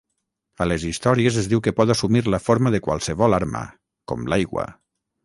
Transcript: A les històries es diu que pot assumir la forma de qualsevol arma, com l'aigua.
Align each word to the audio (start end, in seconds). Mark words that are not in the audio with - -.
A 0.63 0.65
les 0.69 0.85
històries 0.91 1.35
es 1.41 1.49
diu 1.51 1.61
que 1.67 1.73
pot 1.79 1.93
assumir 1.95 2.23
la 2.35 2.39
forma 2.47 2.71
de 2.77 2.79
qualsevol 2.87 3.39
arma, 3.39 3.63
com 4.13 4.25
l'aigua. 4.35 4.65